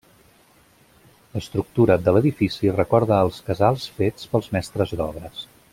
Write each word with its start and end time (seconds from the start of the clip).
L'estructura 1.33 1.97
de 2.07 2.15
l'edifici 2.17 2.73
recorda 2.79 3.19
als 3.27 3.41
casals 3.51 3.87
fets 4.01 4.33
pels 4.33 4.51
mestres 4.57 5.01
d'obres. 5.03 5.45